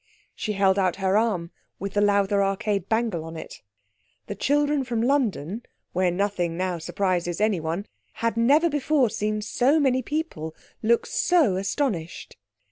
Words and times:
She 0.33 0.53
held 0.53 0.79
out 0.79 0.95
her 0.95 1.15
arm 1.15 1.51
with 1.77 1.93
the 1.93 2.01
Lowther 2.01 2.43
Arcade 2.43 2.89
bangle 2.89 3.23
on 3.23 3.37
it. 3.37 3.61
The 4.25 4.33
children 4.33 4.83
from 4.83 5.03
London, 5.03 5.61
where 5.93 6.09
nothing 6.09 6.57
now 6.57 6.79
surprises 6.79 7.39
anyone, 7.39 7.85
had 8.13 8.35
never 8.35 8.67
before 8.67 9.11
seen 9.11 9.43
so 9.43 9.79
many 9.79 10.01
people 10.01 10.55
look 10.81 11.05
so 11.05 11.55
astonished. 11.55 12.35